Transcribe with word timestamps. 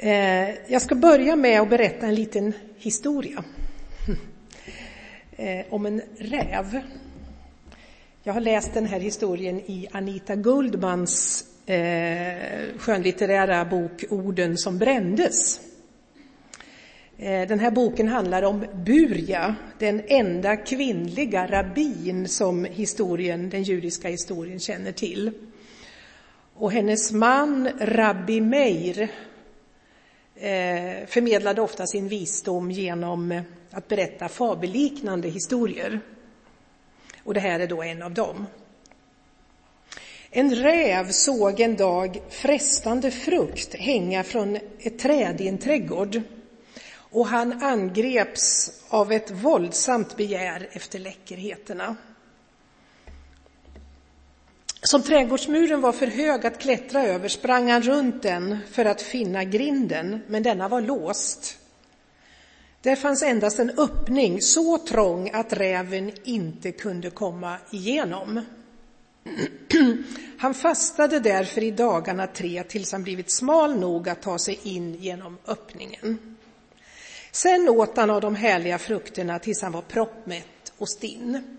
Eh, 0.00 0.72
jag 0.72 0.82
ska 0.82 0.94
börja 0.94 1.36
med 1.36 1.60
att 1.60 1.70
berätta 1.70 2.06
en 2.06 2.14
liten 2.14 2.52
historia 2.76 3.44
eh, 5.36 5.66
om 5.70 5.86
en 5.86 6.02
räv. 6.18 6.80
Jag 8.22 8.32
har 8.32 8.40
läst 8.40 8.74
den 8.74 8.86
här 8.86 9.00
historien 9.00 9.60
i 9.60 9.88
Anita 9.92 10.36
Guldmans 10.36 11.44
eh, 11.66 12.36
skönlitterära 12.78 13.64
bok 13.64 14.04
Orden 14.10 14.58
som 14.58 14.78
brändes. 14.78 15.60
Eh, 17.16 17.48
den 17.48 17.60
här 17.60 17.70
boken 17.70 18.08
handlar 18.08 18.42
om 18.42 18.64
Burja, 18.86 19.54
den 19.78 20.02
enda 20.06 20.56
kvinnliga 20.56 21.46
rabbin 21.46 22.28
som 22.28 22.64
historien, 22.64 23.50
den 23.50 23.62
judiska 23.62 24.08
historien 24.08 24.60
känner 24.60 24.92
till. 24.92 25.30
Och 26.54 26.72
hennes 26.72 27.12
man 27.12 27.68
Rabbi 27.80 28.40
Meir 28.40 29.10
Eh, 30.40 31.06
förmedlade 31.06 31.60
ofta 31.60 31.86
sin 31.86 32.08
visdom 32.08 32.70
genom 32.70 33.32
eh, 33.32 33.42
att 33.70 33.88
berätta 33.88 34.28
fabelliknande 34.28 35.28
historier. 35.28 36.00
Och 37.24 37.34
det 37.34 37.40
här 37.40 37.60
är 37.60 37.66
då 37.66 37.82
en 37.82 38.02
av 38.02 38.14
dem. 38.14 38.46
En 40.30 40.54
räv 40.54 41.10
såg 41.10 41.60
en 41.60 41.76
dag 41.76 42.22
frestande 42.28 43.10
frukt 43.10 43.74
hänga 43.74 44.24
från 44.24 44.58
ett 44.78 44.98
träd 44.98 45.40
i 45.40 45.48
en 45.48 45.58
trädgård 45.58 46.22
och 47.10 47.26
han 47.26 47.62
angreps 47.62 48.72
av 48.88 49.12
ett 49.12 49.30
våldsamt 49.30 50.16
begär 50.16 50.68
efter 50.72 50.98
läckerheterna. 50.98 51.96
Som 54.82 55.02
trädgårdsmuren 55.02 55.80
var 55.80 55.92
för 55.92 56.06
hög 56.06 56.46
att 56.46 56.58
klättra 56.58 57.02
över 57.02 57.28
sprang 57.28 57.70
han 57.70 57.82
runt 57.82 58.22
den 58.22 58.58
för 58.70 58.84
att 58.84 59.02
finna 59.02 59.44
grinden, 59.44 60.20
men 60.28 60.42
denna 60.42 60.68
var 60.68 60.80
låst. 60.80 61.58
Där 62.82 62.96
fanns 62.96 63.22
endast 63.22 63.58
en 63.58 63.70
öppning 63.70 64.42
så 64.42 64.78
trång 64.78 65.30
att 65.34 65.52
räven 65.52 66.12
inte 66.24 66.72
kunde 66.72 67.10
komma 67.10 67.56
igenom. 67.70 68.40
Han 70.38 70.54
fastade 70.54 71.20
därför 71.20 71.64
i 71.64 71.70
dagarna 71.70 72.26
tre 72.26 72.62
tills 72.62 72.92
han 72.92 73.02
blivit 73.02 73.30
smal 73.30 73.80
nog 73.80 74.08
att 74.08 74.22
ta 74.22 74.38
sig 74.38 74.60
in 74.62 74.94
genom 74.94 75.38
öppningen. 75.46 76.36
Sen 77.32 77.68
åt 77.68 77.96
han 77.96 78.10
av 78.10 78.20
de 78.20 78.34
härliga 78.34 78.78
frukterna 78.78 79.38
tills 79.38 79.62
han 79.62 79.72
var 79.72 79.82
proppmätt 79.82 80.72
och 80.78 80.88
stinn. 80.88 81.57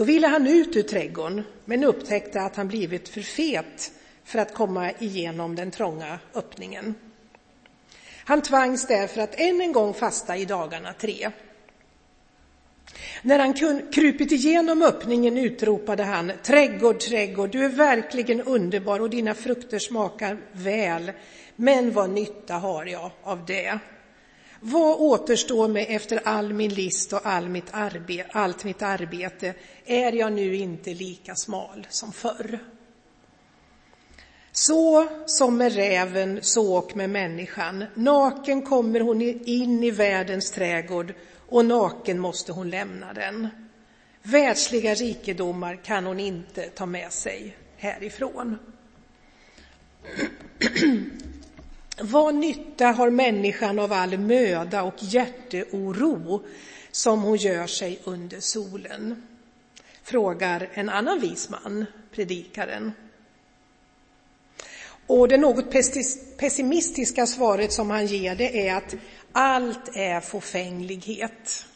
Då 0.00 0.04
ville 0.04 0.26
han 0.26 0.46
ut 0.46 0.76
ur 0.76 0.82
trädgården, 0.82 1.42
men 1.64 1.84
upptäckte 1.84 2.40
att 2.40 2.56
han 2.56 2.68
blivit 2.68 3.08
för 3.08 3.20
fet 3.20 3.92
för 4.24 4.38
att 4.38 4.54
komma 4.54 4.90
igenom 4.90 5.56
den 5.56 5.70
trånga 5.70 6.18
öppningen. 6.34 6.94
Han 8.24 8.42
tvangs 8.42 8.86
därför 8.86 9.20
att 9.20 9.40
än 9.40 9.60
en 9.60 9.72
gång 9.72 9.94
fasta 9.94 10.36
i 10.36 10.44
dagarna 10.44 10.92
tre. 10.92 11.30
När 13.22 13.38
han 13.38 13.54
krupit 13.92 14.32
igenom 14.32 14.82
öppningen 14.82 15.38
utropade 15.38 16.02
han 16.02 16.32
Trädgård, 16.42 17.00
trädgård, 17.00 17.50
du 17.50 17.64
är 17.64 17.68
verkligen 17.68 18.40
underbar 18.40 19.00
och 19.00 19.10
dina 19.10 19.34
frukter 19.34 19.78
smakar 19.78 20.38
väl, 20.52 21.12
men 21.56 21.92
vad 21.92 22.10
nytta 22.10 22.54
har 22.54 22.86
jag 22.86 23.10
av 23.22 23.46
det? 23.46 23.78
Vad 24.62 25.00
återstår 25.00 25.68
mig 25.68 25.86
efter 25.88 26.20
all 26.24 26.52
min 26.52 26.74
list 26.74 27.12
och 27.12 27.26
all 27.26 27.48
mitt 27.48 27.70
arbe 27.70 28.26
allt 28.32 28.64
mitt 28.64 28.82
arbete? 28.82 29.54
Är 29.84 30.12
jag 30.12 30.32
nu 30.32 30.56
inte 30.56 30.94
lika 30.94 31.34
smal 31.34 31.86
som 31.90 32.12
förr? 32.12 32.58
Så 34.52 35.08
som 35.26 35.56
med 35.56 35.74
räven, 35.74 36.38
så 36.42 36.76
och 36.76 36.96
med 36.96 37.10
människan. 37.10 37.84
Naken 37.94 38.62
kommer 38.62 39.00
hon 39.00 39.22
in 39.22 39.84
i 39.84 39.90
världens 39.90 40.50
trädgård 40.50 41.14
och 41.48 41.64
naken 41.64 42.18
måste 42.18 42.52
hon 42.52 42.70
lämna 42.70 43.12
den. 43.12 43.48
Världsliga 44.22 44.94
rikedomar 44.94 45.84
kan 45.84 46.06
hon 46.06 46.20
inte 46.20 46.62
ta 46.62 46.86
med 46.86 47.12
sig 47.12 47.56
härifrån. 47.76 48.58
Vad 52.02 52.34
nytta 52.34 52.86
har 52.86 53.10
människan 53.10 53.78
av 53.78 53.92
all 53.92 54.18
möda 54.18 54.82
och 54.82 54.94
hjärteoro 54.98 56.42
som 56.90 57.22
hon 57.22 57.36
gör 57.36 57.66
sig 57.66 58.00
under 58.04 58.40
solen? 58.40 59.22
Frågar 60.02 60.68
en 60.74 60.88
annan 60.88 61.20
vis 61.20 61.50
man, 61.50 61.86
predikaren. 62.10 62.92
Och 65.06 65.28
det 65.28 65.36
något 65.36 65.70
pessimistiska 66.38 67.26
svaret 67.26 67.72
som 67.72 67.90
han 67.90 68.06
ger 68.06 68.34
det 68.34 68.68
är 68.68 68.76
att 68.76 68.94
allt 69.32 69.96
är 69.96 70.20
fåfänglighet 70.20 71.66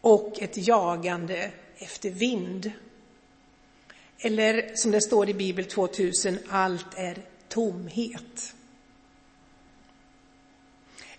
och 0.00 0.42
ett 0.42 0.66
jagande 0.66 1.50
efter 1.76 2.10
vind. 2.10 2.72
Eller 4.18 4.70
som 4.74 4.90
det 4.90 5.00
står 5.00 5.28
i 5.28 5.34
Bibel 5.34 5.64
2000, 5.64 6.38
allt 6.48 6.98
är 6.98 7.18
tomhet. 7.48 8.54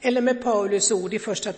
Eller 0.01 0.21
med 0.21 0.43
Paulus 0.43 0.91
ord 0.91 1.13
i 1.13 1.19
första 1.19 1.53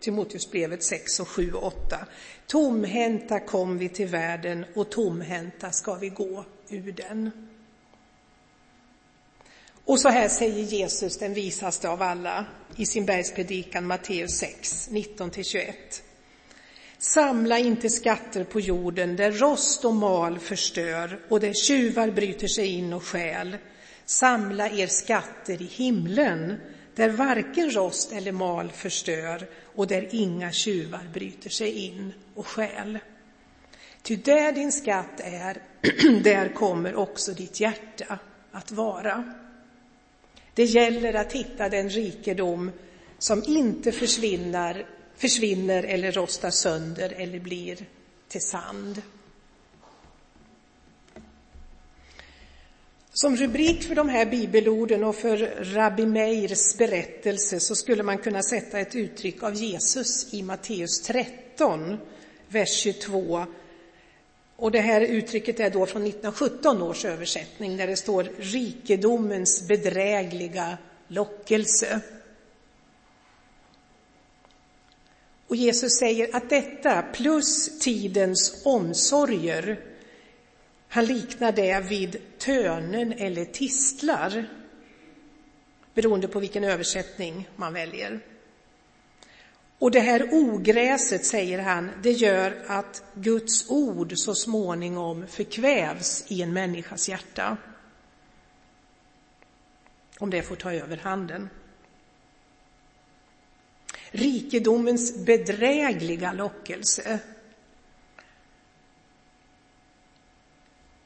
Timoteusbrevet 0.00 0.82
6 0.82 1.20
och 1.20 1.28
7 1.28 1.52
och 1.52 1.66
8. 1.66 2.06
Tomhänta 2.46 3.40
kom 3.40 3.78
vi 3.78 3.88
till 3.88 4.06
världen 4.06 4.64
och 4.74 4.90
tomhänta 4.90 5.70
ska 5.70 5.94
vi 5.94 6.08
gå 6.08 6.44
ur 6.68 6.92
den. 6.92 7.30
Och 9.84 10.00
så 10.00 10.08
här 10.08 10.28
säger 10.28 10.62
Jesus, 10.62 11.18
den 11.18 11.34
visaste 11.34 11.88
av 11.88 12.02
alla, 12.02 12.46
i 12.76 12.86
sin 12.86 13.06
bergspredikan 13.06 13.86
Matteus 13.86 14.38
6, 14.38 14.88
19-21. 14.90 15.72
Samla 16.98 17.58
inte 17.58 17.90
skatter 17.90 18.44
på 18.44 18.60
jorden 18.60 19.16
där 19.16 19.32
rost 19.32 19.84
och 19.84 19.94
mal 19.94 20.38
förstör 20.38 21.20
och 21.28 21.40
där 21.40 21.52
tjuvar 21.52 22.10
bryter 22.10 22.48
sig 22.48 22.66
in 22.66 22.92
och 22.92 23.04
stjäl. 23.04 23.56
Samla 24.04 24.70
er 24.70 24.86
skatter 24.86 25.62
i 25.62 25.64
himlen 25.64 26.60
där 27.00 27.08
varken 27.08 27.70
rost 27.70 28.12
eller 28.12 28.32
mal 28.32 28.70
förstör 28.70 29.46
och 29.74 29.86
där 29.86 30.08
inga 30.10 30.52
tjuvar 30.52 31.08
bryter 31.12 31.50
sig 31.50 31.86
in 31.86 32.12
och 32.34 32.46
stjäl. 32.46 32.98
Ty 34.02 34.16
där 34.16 34.52
din 34.52 34.72
skatt 34.72 35.20
är, 35.20 35.62
där 36.22 36.48
kommer 36.48 36.94
också 36.94 37.32
ditt 37.32 37.60
hjärta 37.60 38.18
att 38.52 38.72
vara. 38.72 39.34
Det 40.54 40.64
gäller 40.64 41.14
att 41.14 41.32
hitta 41.32 41.68
den 41.68 41.90
rikedom 41.90 42.70
som 43.18 43.44
inte 43.46 43.92
försvinner, 43.92 44.86
försvinner 45.16 45.82
eller 45.82 46.12
rostar 46.12 46.50
sönder 46.50 47.12
eller 47.16 47.38
blir 47.38 47.86
till 48.28 48.42
sand. 48.42 49.02
Som 53.12 53.36
rubrik 53.36 53.82
för 53.82 53.94
de 53.94 54.08
här 54.08 54.26
bibelorden 54.26 55.04
och 55.04 55.16
för 55.16 55.36
Rabbi 55.74 56.06
Meirs 56.06 56.76
berättelse 56.78 57.60
så 57.60 57.74
skulle 57.74 58.02
man 58.02 58.18
kunna 58.18 58.42
sätta 58.42 58.80
ett 58.80 58.94
uttryck 58.94 59.42
av 59.42 59.54
Jesus 59.54 60.34
i 60.34 60.42
Matteus 60.42 61.00
13, 61.00 61.96
vers 62.48 62.70
22. 62.70 63.46
Och 64.56 64.70
det 64.70 64.80
här 64.80 65.00
uttrycket 65.00 65.60
är 65.60 65.70
då 65.70 65.86
från 65.86 66.02
1917 66.02 66.82
års 66.82 67.04
översättning 67.04 67.76
där 67.76 67.86
det 67.86 67.96
står 67.96 68.28
rikedomens 68.38 69.68
bedrägliga 69.68 70.78
lockelse. 71.08 72.00
Och 75.46 75.56
Jesus 75.56 75.98
säger 75.98 76.36
att 76.36 76.50
detta 76.50 77.02
plus 77.02 77.78
tidens 77.78 78.62
omsorger 78.64 79.89
han 80.92 81.04
liknar 81.04 81.52
det 81.52 81.80
vid 81.80 82.38
tönen 82.38 83.12
eller 83.12 83.44
tistlar, 83.44 84.48
beroende 85.94 86.28
på 86.28 86.40
vilken 86.40 86.64
översättning 86.64 87.48
man 87.56 87.72
väljer. 87.72 88.20
Och 89.78 89.90
det 89.90 90.00
här 90.00 90.28
ogräset, 90.32 91.26
säger 91.26 91.58
han, 91.58 91.90
det 92.02 92.12
gör 92.12 92.64
att 92.66 93.02
Guds 93.14 93.70
ord 93.70 94.12
så 94.16 94.34
småningom 94.34 95.26
förkvävs 95.26 96.24
i 96.28 96.42
en 96.42 96.52
människas 96.52 97.08
hjärta. 97.08 97.56
Om 100.18 100.30
det 100.30 100.42
får 100.42 100.56
ta 100.56 100.72
över 100.72 100.96
handen. 100.96 101.48
Rikedomens 104.10 105.24
bedrägliga 105.24 106.32
lockelse 106.32 107.20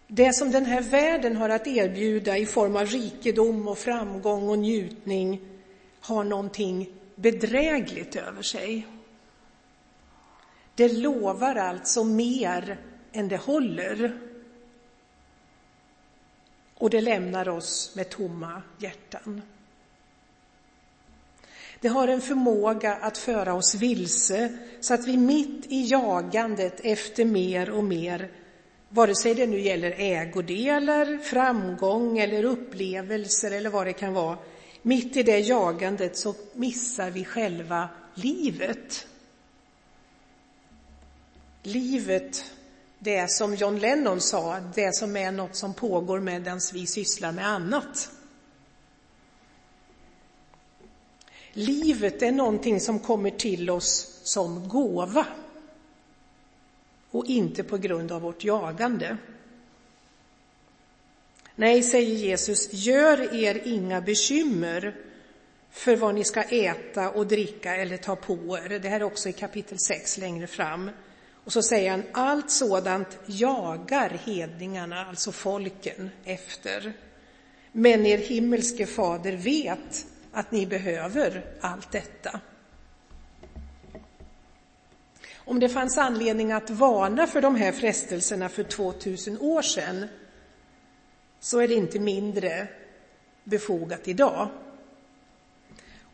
Det 0.06 0.32
som 0.32 0.50
den 0.50 0.64
här 0.64 0.80
världen 0.80 1.36
har 1.36 1.48
att 1.48 1.66
erbjuda 1.66 2.38
i 2.38 2.46
form 2.46 2.76
av 2.76 2.86
rikedom 2.86 3.68
och 3.68 3.78
framgång 3.78 4.48
och 4.48 4.58
njutning 4.58 5.40
har 6.00 6.24
någonting 6.24 6.88
bedrägligt 7.14 8.16
över 8.16 8.42
sig. 8.42 8.86
Det 10.74 10.92
lovar 10.92 11.56
alltså 11.56 12.04
mer 12.04 12.78
än 13.12 13.28
det 13.28 13.36
håller. 13.36 14.18
och 16.84 16.90
det 16.90 17.00
lämnar 17.00 17.48
oss 17.48 17.92
med 17.96 18.08
tomma 18.08 18.62
hjärtan. 18.78 19.42
Det 21.80 21.88
har 21.88 22.08
en 22.08 22.20
förmåga 22.20 22.94
att 22.94 23.18
föra 23.18 23.54
oss 23.54 23.74
vilse 23.74 24.58
så 24.80 24.94
att 24.94 25.06
vi 25.06 25.16
mitt 25.16 25.66
i 25.66 25.86
jagandet 25.86 26.80
efter 26.80 27.24
mer 27.24 27.70
och 27.70 27.84
mer, 27.84 28.30
vare 28.94 29.14
sig 29.14 29.34
det 29.34 29.46
nu 29.46 29.60
gäller 29.60 29.94
ägodelar, 29.98 31.18
framgång 31.18 32.18
eller 32.18 32.44
upplevelser 32.44 33.50
eller 33.50 33.70
vad 33.70 33.86
det 33.86 33.92
kan 33.92 34.12
vara, 34.12 34.38
mitt 34.82 35.16
i 35.16 35.22
det 35.22 35.38
jagandet 35.38 36.16
så 36.16 36.34
missar 36.52 37.10
vi 37.10 37.24
själva 37.24 37.88
livet. 38.14 39.06
Livet, 41.62 42.44
det 42.98 43.30
som 43.30 43.54
John 43.54 43.78
Lennon 43.78 44.20
sa, 44.20 44.60
det 44.74 44.94
som 44.94 45.16
är 45.16 45.32
något 45.32 45.56
som 45.56 45.74
pågår 45.74 46.20
medan 46.20 46.60
vi 46.72 46.86
sysslar 46.86 47.32
med 47.32 47.48
annat. 47.48 48.10
Livet 51.52 52.22
är 52.22 52.32
någonting 52.32 52.80
som 52.80 52.98
kommer 52.98 53.30
till 53.30 53.70
oss 53.70 54.20
som 54.22 54.68
gåva 54.68 55.26
och 57.14 57.26
inte 57.26 57.64
på 57.64 57.78
grund 57.78 58.12
av 58.12 58.22
vårt 58.22 58.44
jagande. 58.44 59.16
Nej, 61.54 61.82
säger 61.82 62.14
Jesus, 62.14 62.68
gör 62.72 63.34
er 63.34 63.60
inga 63.64 64.00
bekymmer 64.00 64.96
för 65.70 65.96
vad 65.96 66.14
ni 66.14 66.24
ska 66.24 66.42
äta 66.42 67.10
och 67.10 67.26
dricka 67.26 67.76
eller 67.76 67.96
ta 67.96 68.16
på 68.16 68.58
er. 68.58 68.78
Det 68.78 68.88
här 68.88 69.00
är 69.00 69.04
också 69.04 69.28
i 69.28 69.32
kapitel 69.32 69.78
6 69.78 70.18
längre 70.18 70.46
fram. 70.46 70.90
Och 71.44 71.52
så 71.52 71.62
säger 71.62 71.90
han, 71.90 72.02
allt 72.12 72.50
sådant 72.50 73.18
jagar 73.26 74.10
hedningarna, 74.24 75.06
alltså 75.06 75.32
folken, 75.32 76.10
efter. 76.24 76.92
Men 77.72 78.06
er 78.06 78.18
himmelske 78.18 78.86
fader 78.86 79.32
vet 79.32 80.06
att 80.32 80.50
ni 80.50 80.66
behöver 80.66 81.44
allt 81.60 81.92
detta. 81.92 82.40
Om 85.44 85.60
det 85.60 85.68
fanns 85.68 85.98
anledning 85.98 86.52
att 86.52 86.70
varna 86.70 87.26
för 87.26 87.40
de 87.40 87.56
här 87.56 87.72
frestelserna 87.72 88.48
för 88.48 88.62
2000 88.62 89.38
år 89.38 89.62
sedan 89.62 90.06
så 91.40 91.60
är 91.60 91.68
det 91.68 91.74
inte 91.74 91.98
mindre 91.98 92.68
befogat 93.44 94.08
idag. 94.08 94.48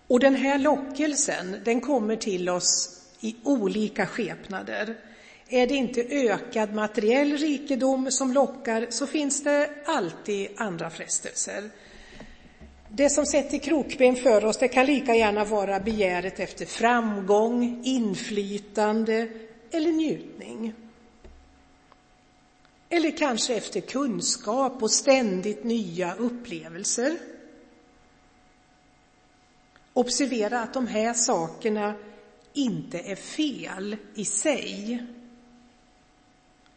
Och 0.06 0.20
den 0.20 0.34
här 0.34 0.58
lockelsen, 0.58 1.56
den 1.64 1.80
kommer 1.80 2.16
till 2.16 2.48
oss 2.48 3.00
i 3.20 3.36
olika 3.44 4.06
skepnader. 4.06 4.96
Är 5.48 5.66
det 5.66 5.74
inte 5.74 6.00
ökad 6.02 6.74
materiell 6.74 7.36
rikedom 7.36 8.10
som 8.10 8.32
lockar 8.32 8.86
så 8.90 9.06
finns 9.06 9.44
det 9.44 9.70
alltid 9.84 10.50
andra 10.56 10.90
frestelser. 10.90 11.70
Det 12.92 13.10
som 13.10 13.26
sätter 13.26 13.58
krokben 13.58 14.16
för 14.16 14.44
oss 14.44 14.56
det 14.56 14.68
kan 14.68 14.86
lika 14.86 15.14
gärna 15.14 15.44
vara 15.44 15.80
begäret 15.80 16.40
efter 16.40 16.66
framgång, 16.66 17.80
inflytande 17.84 19.28
eller 19.70 19.92
njutning. 19.92 20.74
Eller 22.88 23.16
kanske 23.16 23.54
efter 23.54 23.80
kunskap 23.80 24.82
och 24.82 24.90
ständigt 24.90 25.64
nya 25.64 26.14
upplevelser. 26.14 27.16
Observera 29.92 30.60
att 30.60 30.74
de 30.74 30.86
här 30.86 31.14
sakerna 31.14 31.94
inte 32.52 32.98
är 32.98 33.16
fel 33.16 33.96
i 34.14 34.24
sig. 34.24 35.02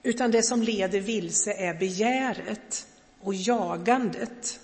Utan 0.04 0.32
det 0.32 0.44
som 0.44 0.62
leder 0.62 1.00
vilse 1.00 1.54
är 1.54 1.74
begäret 1.74 2.88
och 3.22 3.34
jagandet. 3.34 4.60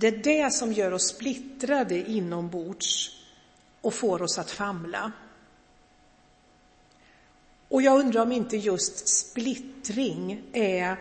Det 0.00 0.06
är 0.06 0.16
det 0.16 0.50
som 0.50 0.72
gör 0.72 0.92
oss 0.92 1.08
splittrade 1.08 2.10
inombords 2.10 3.10
och 3.80 3.94
får 3.94 4.22
oss 4.22 4.38
att 4.38 4.50
famla. 4.50 5.12
Och 7.68 7.82
jag 7.82 8.00
undrar 8.00 8.22
om 8.22 8.32
inte 8.32 8.56
just 8.56 9.08
splittring 9.08 10.42
är 10.52 10.98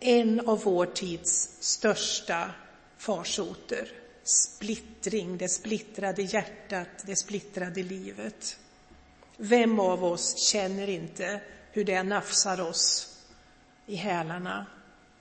en 0.00 0.48
av 0.48 0.62
vår 0.62 0.86
tids 0.86 1.56
största 1.60 2.50
farsoter. 2.98 3.88
Splittring, 4.22 5.38
det 5.38 5.48
splittrade 5.48 6.22
hjärtat, 6.22 6.88
det 7.06 7.16
splittrade 7.16 7.82
livet. 7.82 8.58
Vem 9.36 9.80
av 9.80 10.04
oss 10.04 10.38
känner 10.38 10.88
inte 10.88 11.40
hur 11.72 11.84
det 11.84 12.02
nafsar 12.02 12.60
oss 12.60 13.16
i 13.86 13.94
hälarna 13.96 14.66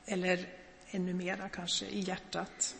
eller 0.06 0.50
ännu 0.88 1.14
mera 1.14 1.50
kanske 1.50 1.86
i 1.86 2.00
hjärtat? 2.00 2.76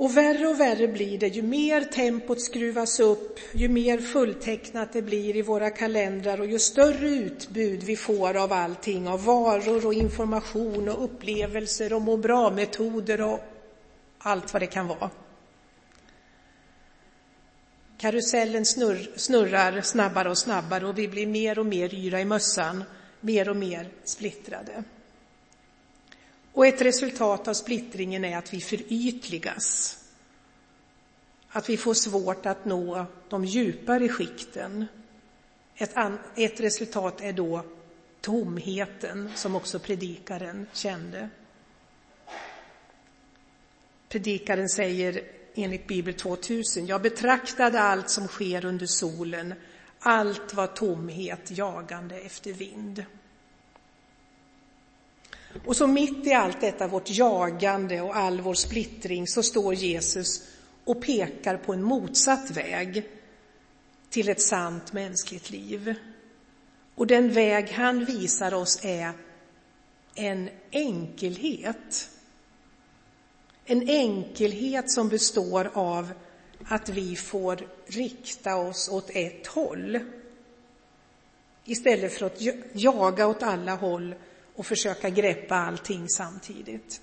Och 0.00 0.16
värre 0.16 0.46
och 0.46 0.60
värre 0.60 0.88
blir 0.88 1.18
det 1.18 1.28
ju 1.28 1.42
mer 1.42 1.80
tempot 1.80 2.40
skruvas 2.40 3.00
upp, 3.00 3.38
ju 3.52 3.68
mer 3.68 3.98
fulltecknat 3.98 4.92
det 4.92 5.02
blir 5.02 5.36
i 5.36 5.42
våra 5.42 5.70
kalendrar 5.70 6.40
och 6.40 6.46
ju 6.46 6.58
större 6.58 7.08
utbud 7.08 7.82
vi 7.82 7.96
får 7.96 8.36
av 8.36 8.52
allting, 8.52 9.08
av 9.08 9.24
varor 9.24 9.86
och 9.86 9.94
information 9.94 10.88
och 10.88 11.04
upplevelser 11.04 11.92
och 11.92 12.02
må 12.02 12.16
bra-metoder 12.16 13.20
och 13.20 13.40
allt 14.18 14.52
vad 14.52 14.62
det 14.62 14.66
kan 14.66 14.86
vara. 14.86 15.10
Karusellen 17.98 18.64
snurr, 18.64 19.10
snurrar 19.16 19.80
snabbare 19.80 20.30
och 20.30 20.38
snabbare 20.38 20.86
och 20.86 20.98
vi 20.98 21.08
blir 21.08 21.26
mer 21.26 21.58
och 21.58 21.66
mer 21.66 21.94
yra 21.94 22.20
i 22.20 22.24
mössan, 22.24 22.84
mer 23.20 23.48
och 23.48 23.56
mer 23.56 23.88
splittrade. 24.04 24.84
Och 26.52 26.66
ett 26.66 26.80
resultat 26.80 27.48
av 27.48 27.54
splittringen 27.54 28.24
är 28.24 28.36
att 28.36 28.54
vi 28.54 28.60
förytligas. 28.60 29.96
Att 31.48 31.68
vi 31.68 31.76
får 31.76 31.94
svårt 31.94 32.46
att 32.46 32.64
nå 32.64 33.06
de 33.28 33.44
djupare 33.44 34.08
skikten. 34.08 34.86
Ett, 35.76 35.94
ett 36.36 36.60
resultat 36.60 37.20
är 37.20 37.32
då 37.32 37.64
tomheten, 38.20 39.30
som 39.34 39.56
också 39.56 39.78
predikaren 39.78 40.66
kände. 40.72 41.28
Predikaren 44.08 44.68
säger 44.68 45.22
enligt 45.54 45.86
Bibel 45.86 46.14
2000, 46.14 46.86
jag 46.86 47.02
betraktade 47.02 47.80
allt 47.80 48.10
som 48.10 48.28
sker 48.28 48.64
under 48.64 48.86
solen, 48.86 49.54
allt 49.98 50.54
var 50.54 50.66
tomhet, 50.66 51.50
jagande 51.50 52.18
efter 52.20 52.52
vind. 52.52 53.04
Och 55.64 55.76
så 55.76 55.86
mitt 55.86 56.26
i 56.26 56.32
allt 56.32 56.60
detta 56.60 56.86
vårt 56.86 57.10
jagande 57.10 58.00
och 58.00 58.16
all 58.16 58.40
vår 58.40 58.54
splittring 58.54 59.26
så 59.26 59.42
står 59.42 59.74
Jesus 59.74 60.42
och 60.84 61.02
pekar 61.02 61.56
på 61.56 61.72
en 61.72 61.82
motsatt 61.82 62.50
väg 62.50 63.08
till 64.10 64.28
ett 64.28 64.42
sant 64.42 64.92
mänskligt 64.92 65.50
liv. 65.50 65.94
Och 66.94 67.06
den 67.06 67.32
väg 67.32 67.70
han 67.70 68.04
visar 68.04 68.54
oss 68.54 68.84
är 68.84 69.12
en 70.14 70.48
enkelhet. 70.70 72.10
En 73.64 73.88
enkelhet 73.88 74.90
som 74.90 75.08
består 75.08 75.70
av 75.74 76.12
att 76.64 76.88
vi 76.88 77.16
får 77.16 77.66
rikta 77.86 78.56
oss 78.56 78.88
åt 78.88 79.10
ett 79.10 79.46
håll 79.46 79.98
istället 81.64 82.12
för 82.12 82.26
att 82.26 82.40
jaga 82.72 83.26
åt 83.26 83.42
alla 83.42 83.74
håll 83.74 84.14
och 84.60 84.66
försöka 84.66 85.10
greppa 85.10 85.54
allting 85.54 86.08
samtidigt. 86.08 87.00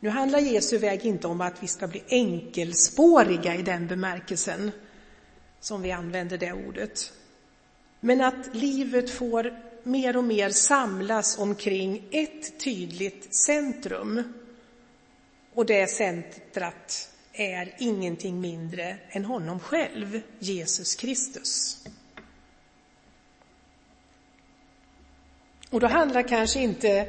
Nu 0.00 0.08
handlar 0.08 0.38
Jesu 0.38 0.78
väg 0.78 1.04
inte 1.04 1.26
om 1.26 1.40
att 1.40 1.62
vi 1.62 1.66
ska 1.66 1.86
bli 1.86 2.02
enkelspåriga 2.08 3.54
i 3.54 3.62
den 3.62 3.86
bemärkelsen 3.86 4.70
som 5.60 5.82
vi 5.82 5.92
använder 5.92 6.38
det 6.38 6.52
ordet. 6.52 7.12
Men 8.00 8.20
att 8.20 8.54
livet 8.54 9.10
får 9.10 9.60
mer 9.82 10.16
och 10.16 10.24
mer 10.24 10.50
samlas 10.50 11.38
omkring 11.38 12.08
ett 12.10 12.60
tydligt 12.60 13.34
centrum. 13.34 14.32
Och 15.54 15.66
det 15.66 15.86
centrat 15.86 17.10
är 17.32 17.74
ingenting 17.78 18.40
mindre 18.40 18.98
än 19.08 19.24
honom 19.24 19.60
själv, 19.60 20.20
Jesus 20.38 20.94
Kristus. 20.94 21.78
Och 25.70 25.80
då 25.80 25.86
handlar 25.86 26.28
kanske 26.28 26.60
inte 26.60 27.08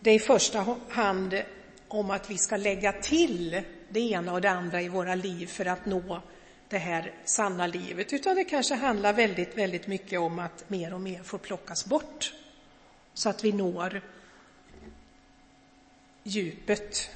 det 0.00 0.12
i 0.12 0.18
första 0.18 0.76
hand 0.88 1.42
om 1.88 2.10
att 2.10 2.30
vi 2.30 2.38
ska 2.38 2.56
lägga 2.56 2.92
till 2.92 3.62
det 3.88 4.00
ena 4.00 4.32
och 4.32 4.40
det 4.40 4.50
andra 4.50 4.82
i 4.82 4.88
våra 4.88 5.14
liv 5.14 5.46
för 5.46 5.66
att 5.66 5.86
nå 5.86 6.22
det 6.68 6.78
här 6.78 7.12
sanna 7.24 7.66
livet, 7.66 8.12
utan 8.12 8.36
det 8.36 8.44
kanske 8.44 8.74
handlar 8.74 9.12
väldigt, 9.12 9.58
väldigt 9.58 9.86
mycket 9.86 10.20
om 10.20 10.38
att 10.38 10.70
mer 10.70 10.94
och 10.94 11.00
mer 11.00 11.22
får 11.22 11.38
plockas 11.38 11.86
bort 11.86 12.32
så 13.14 13.28
att 13.28 13.44
vi 13.44 13.52
når 13.52 14.00
djupet. 16.22 17.10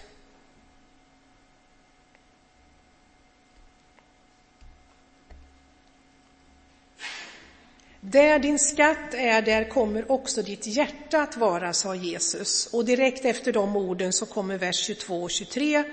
Där 8.08 8.38
din 8.38 8.58
skatt 8.58 9.14
är, 9.14 9.42
där 9.42 9.68
kommer 9.68 10.12
också 10.12 10.42
ditt 10.42 10.66
hjärta 10.66 11.22
att 11.22 11.36
vara, 11.36 11.72
sa 11.72 11.94
Jesus. 11.94 12.66
Och 12.66 12.84
direkt 12.84 13.24
efter 13.24 13.52
de 13.52 13.76
orden 13.76 14.12
så 14.12 14.26
kommer 14.26 14.58
vers 14.58 14.76
22 14.76 15.22
och 15.22 15.30
23 15.30 15.84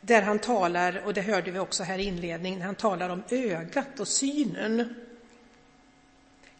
där 0.00 0.22
han 0.22 0.38
talar, 0.38 1.02
och 1.06 1.14
det 1.14 1.20
hörde 1.20 1.50
vi 1.50 1.58
också 1.58 1.82
här 1.82 1.98
i 1.98 2.04
inledningen, 2.04 2.62
han 2.62 2.74
talar 2.74 3.08
om 3.08 3.22
ögat 3.30 4.00
och 4.00 4.08
synen. 4.08 4.94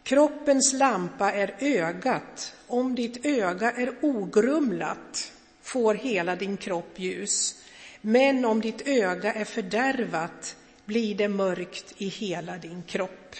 Kroppens 0.03 0.73
lampa 0.73 1.31
är 1.31 1.55
ögat. 1.59 2.55
Om 2.67 2.95
ditt 2.95 3.25
öga 3.25 3.71
är 3.71 3.93
ogrumlat 4.01 5.31
får 5.61 5.93
hela 5.93 6.35
din 6.35 6.57
kropp 6.57 6.99
ljus. 6.99 7.55
Men 8.01 8.45
om 8.45 8.61
ditt 8.61 8.87
öga 8.87 9.33
är 9.33 9.45
fördärvat 9.45 10.55
blir 10.85 11.15
det 11.15 11.27
mörkt 11.27 11.93
i 11.97 12.07
hela 12.07 12.57
din 12.57 12.83
kropp. 12.83 13.35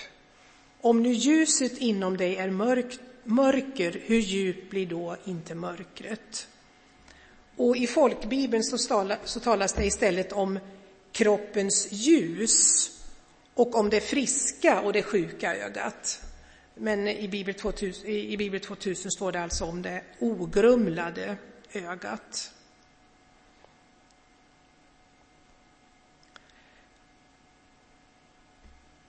Om 0.82 1.04
nu 1.04 1.12
ljuset 1.12 1.78
inom 1.78 2.18
dig 2.18 2.36
är 2.36 2.50
mörk, 2.50 3.00
mörker, 3.24 4.02
hur 4.06 4.20
djupt 4.20 4.70
blir 4.70 4.86
då 4.86 5.18
inte 5.26 5.56
mörkret? 5.56 6.48
Och 7.56 7.78
i 7.78 7.88
folkbibeln 7.88 8.64
så, 8.64 8.78
tala, 8.78 9.18
så 9.24 9.40
talas 9.40 9.74
det 9.74 9.86
istället 9.86 10.32
om 10.32 10.60
kroppens 11.12 11.88
ljus 11.92 12.90
och 13.54 13.76
om 13.76 13.90
det 13.90 14.02
friska 14.02 14.82
och 14.82 14.94
det 14.94 15.04
sjuka 15.04 15.56
ögat. 15.56 16.22
Men 16.76 17.08
i 17.08 17.28
Bibel 17.28 17.54
2000, 17.54 18.10
i 18.10 18.38
Bibel 18.38 18.60
2000 18.60 19.12
står 19.12 19.32
det 19.32 19.42
alltså 19.42 19.66
om 19.66 19.82
det 19.82 20.04
ogrumlade 20.20 21.38
ögat. 21.74 22.52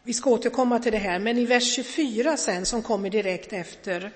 Vi 0.08 0.14
ska 0.14 0.30
återkomma 0.30 0.78
till 0.78 0.92
det 0.92 0.98
här, 0.98 1.18
men 1.18 1.38
i 1.38 1.46
vers 1.46 1.74
24 1.74 2.36
sen, 2.36 2.66
som 2.66 2.82
kommer 2.82 3.10
direkt 3.10 3.52
efter, 3.52 4.10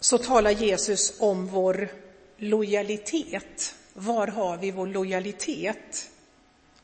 så 0.00 0.18
talar 0.18 0.50
Jesus 0.50 1.20
om 1.20 1.46
vår 1.46 1.88
lojalitet. 2.36 3.74
Var 3.94 4.26
har 4.26 4.56
vi 4.56 4.70
vår 4.70 4.86
lojalitet? 4.86 6.10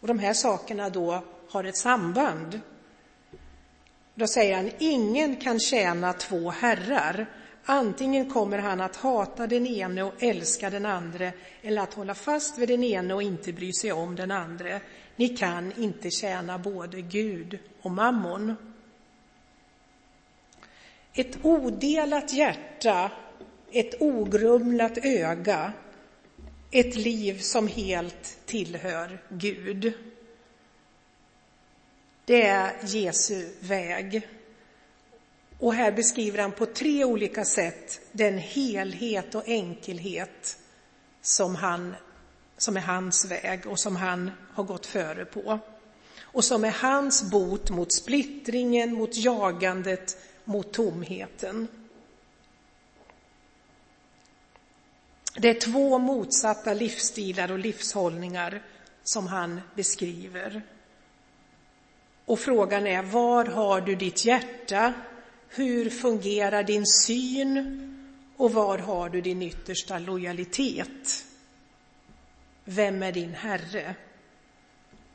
Och 0.00 0.08
de 0.08 0.18
här 0.18 0.34
sakerna 0.34 0.90
då 0.90 1.24
har 1.50 1.64
ett 1.64 1.76
samband. 1.76 2.60
Då 4.14 4.26
säger 4.26 4.56
han, 4.56 4.70
ingen 4.78 5.36
kan 5.36 5.60
tjäna 5.60 6.12
två 6.12 6.50
herrar. 6.50 7.26
Antingen 7.64 8.30
kommer 8.30 8.58
han 8.58 8.80
att 8.80 8.96
hata 8.96 9.46
den 9.46 9.66
ene 9.66 10.02
och 10.02 10.22
älska 10.22 10.70
den 10.70 10.86
andra 10.86 11.32
eller 11.62 11.82
att 11.82 11.94
hålla 11.94 12.14
fast 12.14 12.58
vid 12.58 12.68
den 12.68 12.84
ene 12.84 13.14
och 13.14 13.22
inte 13.22 13.52
bry 13.52 13.72
sig 13.72 13.92
om 13.92 14.16
den 14.16 14.30
andra. 14.30 14.80
Ni 15.16 15.28
kan 15.28 15.72
inte 15.82 16.10
tjäna 16.10 16.58
både 16.58 17.00
Gud 17.00 17.58
och 17.82 17.90
mammon. 17.90 18.56
Ett 21.12 21.38
odelat 21.42 22.32
hjärta, 22.32 23.10
ett 23.72 24.00
ogrumlat 24.00 24.98
öga, 25.02 25.72
ett 26.70 26.96
liv 26.96 27.38
som 27.38 27.68
helt 27.68 28.38
tillhör 28.46 29.22
Gud. 29.28 29.92
Det 32.24 32.46
är 32.46 32.72
Jesu 32.82 33.48
väg. 33.60 34.28
Och 35.58 35.74
här 35.74 35.92
beskriver 35.92 36.38
han 36.38 36.52
på 36.52 36.66
tre 36.66 37.04
olika 37.04 37.44
sätt 37.44 38.00
den 38.12 38.38
helhet 38.38 39.34
och 39.34 39.48
enkelhet 39.48 40.58
som, 41.20 41.54
han, 41.54 41.94
som 42.64 42.76
är 42.76 42.80
hans 42.80 43.24
väg 43.24 43.66
och 43.66 43.80
som 43.80 43.96
han 43.96 44.30
har 44.52 44.64
gått 44.64 44.86
före 44.86 45.24
på. 45.24 45.58
Och 46.22 46.44
som 46.44 46.64
är 46.64 46.70
hans 46.70 47.30
bot 47.30 47.70
mot 47.70 47.92
splittringen, 47.92 48.94
mot 48.94 49.16
jagandet, 49.16 50.16
mot 50.44 50.72
tomheten. 50.72 51.68
Det 55.36 55.48
är 55.48 55.60
två 55.60 55.98
motsatta 55.98 56.74
livsstilar 56.74 57.52
och 57.52 57.58
livshållningar 57.58 58.62
som 59.02 59.26
han 59.26 59.60
beskriver. 59.74 60.62
Och 62.24 62.38
frågan 62.38 62.86
är, 62.86 63.02
var 63.02 63.44
har 63.44 63.80
du 63.80 63.94
ditt 63.96 64.24
hjärta? 64.24 64.92
Hur 65.48 65.90
fungerar 65.90 66.62
din 66.62 66.86
syn? 66.86 67.80
Och 68.36 68.52
var 68.52 68.78
har 68.78 69.08
du 69.08 69.20
din 69.20 69.42
yttersta 69.42 69.98
lojalitet? 69.98 71.24
Vem 72.64 73.02
är 73.02 73.12
din 73.12 73.34
Herre? 73.34 73.94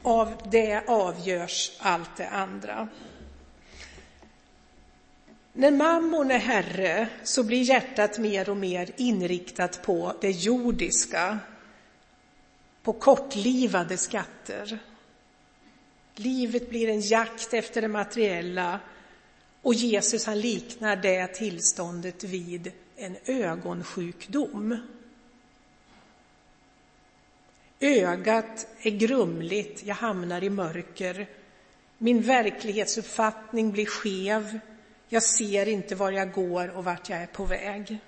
Av 0.02 0.50
det 0.52 0.84
avgörs 0.88 1.72
allt 1.80 2.18
det 2.18 2.30
andra. 2.30 2.88
När 5.54 5.72
mammon 5.72 6.32
är 6.32 6.40
herre 6.40 7.08
så 7.24 7.44
blir 7.44 7.62
hjärtat 7.62 8.18
mer 8.20 8.50
och 8.50 8.58
mer 8.58 8.92
inriktat 8.98 9.82
på 9.84 10.14
det 10.22 10.32
jordiska, 10.32 11.40
på 12.84 12.94
kortlivade 12.94 13.98
skatter. 13.98 14.80
Livet 16.16 16.70
blir 16.70 16.90
en 16.90 17.02
jakt 17.02 17.54
efter 17.54 17.82
det 17.82 17.88
materiella 17.88 18.80
och 19.62 19.74
Jesus 19.74 20.26
han 20.26 20.40
liknar 20.40 20.96
det 20.96 21.28
tillståndet 21.28 22.24
vid 22.24 22.72
en 22.96 23.18
ögonsjukdom. 23.26 24.78
Ögat 27.80 28.68
är 28.82 28.92
grumligt, 28.92 29.84
jag 29.84 29.96
hamnar 29.96 30.44
i 30.44 30.50
mörker. 30.50 31.28
Min 31.98 32.22
verklighetsuppfattning 32.22 33.72
blir 33.72 33.86
skev. 33.86 34.60
Jag 35.10 35.24
ser 35.24 35.68
inte 35.68 35.96
var 35.96 36.12
jag 36.12 36.32
går 36.32 36.78
och 36.78 36.86
vart 36.86 37.10
jag 37.10 37.20
är 37.20 37.28
på 37.28 37.46
väg. 37.46 38.00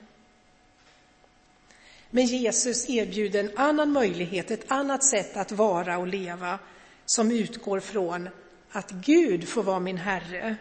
Men 2.10 2.26
Jesus 2.26 2.90
erbjuder 2.90 3.40
en 3.40 3.58
annan 3.58 3.92
möjlighet, 3.92 4.52
ett 4.52 4.72
annat 4.72 5.04
sätt 5.04 5.38
att 5.38 5.52
vara 5.52 5.98
och 5.98 6.08
leva 6.08 6.60
som 7.06 7.32
utgår 7.32 7.80
från 7.80 8.30
att 8.72 8.92
Gud 8.92 9.48
får 9.48 9.64
vara 9.64 9.80
min 9.80 9.98
Herre. 9.98 10.56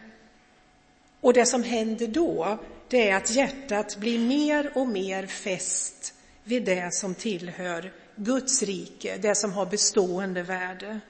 Och 1.20 1.32
det 1.32 1.46
som 1.46 1.62
händer 1.62 2.06
då, 2.06 2.58
det 2.88 3.10
är 3.10 3.16
att 3.16 3.30
hjärtat 3.30 3.96
blir 3.96 4.18
mer 4.18 4.72
och 4.74 4.88
mer 4.88 5.26
fäst 5.26 6.14
vid 6.44 6.64
det 6.64 6.94
som 6.94 7.14
tillhör 7.14 7.92
Guds 8.22 8.62
rike, 8.62 9.16
det 9.16 9.34
som 9.34 9.52
har 9.52 9.66
bestående 9.66 10.42
värde. 10.42 11.00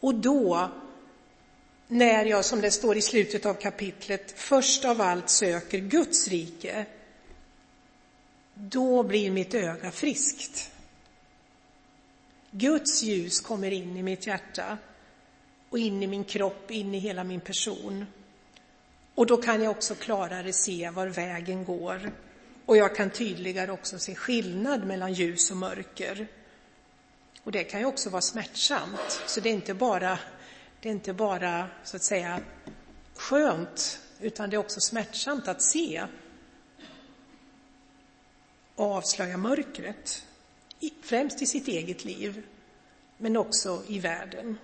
Och 0.00 0.14
då, 0.14 0.70
när 1.88 2.24
jag, 2.24 2.44
som 2.44 2.60
det 2.60 2.70
står 2.70 2.96
i 2.96 3.02
slutet 3.02 3.46
av 3.46 3.54
kapitlet, 3.54 4.32
först 4.36 4.84
av 4.84 5.00
allt 5.00 5.30
söker 5.30 5.78
Guds 5.78 6.28
rike, 6.28 6.86
då 8.54 9.02
blir 9.02 9.30
mitt 9.30 9.54
öga 9.54 9.90
friskt. 9.90 10.70
Guds 12.50 13.02
ljus 13.02 13.40
kommer 13.40 13.70
in 13.70 13.96
i 13.96 14.02
mitt 14.02 14.26
hjärta 14.26 14.78
och 15.70 15.78
in 15.78 16.02
i 16.02 16.06
min 16.06 16.24
kropp, 16.24 16.70
in 16.70 16.94
i 16.94 16.98
hela 16.98 17.24
min 17.24 17.40
person. 17.40 18.06
Och 19.14 19.26
då 19.26 19.36
kan 19.36 19.62
jag 19.62 19.70
också 19.70 19.94
klarare 19.94 20.52
se 20.52 20.90
var 20.90 21.06
vägen 21.06 21.64
går 21.64 22.12
och 22.66 22.76
jag 22.76 22.96
kan 22.96 23.10
tydligare 23.10 23.72
också 23.72 23.98
se 23.98 24.14
skillnad 24.14 24.86
mellan 24.86 25.12
ljus 25.12 25.50
och 25.50 25.56
mörker. 25.56 26.26
Och 27.42 27.52
det 27.52 27.64
kan 27.64 27.80
ju 27.80 27.86
också 27.86 28.10
vara 28.10 28.22
smärtsamt, 28.22 29.22
så 29.26 29.40
det 29.40 29.48
är 29.48 29.54
inte 29.54 29.74
bara, 29.74 30.18
det 30.80 30.88
är 30.88 30.92
inte 30.92 31.12
bara 31.12 31.68
så 31.84 31.96
att 31.96 32.02
säga 32.02 32.40
skönt, 33.14 34.00
utan 34.20 34.50
det 34.50 34.56
är 34.56 34.58
också 34.58 34.80
smärtsamt 34.80 35.48
att 35.48 35.62
se 35.62 36.06
och 38.74 38.92
avslöja 38.92 39.36
mörkret, 39.36 40.26
främst 41.02 41.42
i 41.42 41.46
sitt 41.46 41.68
eget 41.68 42.04
liv, 42.04 42.46
men 43.18 43.36
också 43.36 43.82
i 43.88 43.98
världen. 43.98 44.58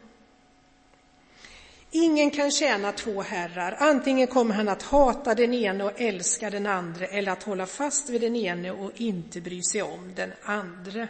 Ingen 1.93 2.31
kan 2.31 2.51
tjäna 2.51 2.93
två 2.93 3.23
herrar. 3.23 3.77
Antingen 3.79 4.27
kommer 4.27 4.55
han 4.55 4.69
att 4.69 4.83
hata 4.83 5.35
den 5.35 5.55
ene 5.55 5.85
och 5.85 6.01
älska 6.01 6.51
den 6.51 6.67
andra 6.67 7.07
eller 7.07 7.33
att 7.33 7.43
hålla 7.43 7.67
fast 7.67 8.11
vid 8.11 8.21
den 8.21 8.37
ene 8.37 8.71
och 8.71 8.93
inte 8.95 9.41
bry 9.41 9.63
sig 9.63 9.83
om 9.83 10.13
den 10.15 10.33
andra. 10.43 11.09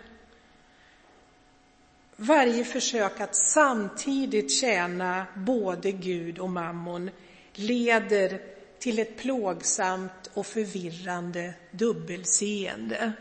Varje 2.16 2.64
försök 2.64 3.20
att 3.20 3.36
samtidigt 3.36 4.52
tjäna 4.52 5.26
både 5.36 5.92
Gud 5.92 6.38
och 6.38 6.50
mammon 6.50 7.10
leder 7.54 8.40
till 8.78 8.98
ett 8.98 9.16
plågsamt 9.16 10.30
och 10.34 10.46
förvirrande 10.46 11.54
dubbelseende. 11.70 13.12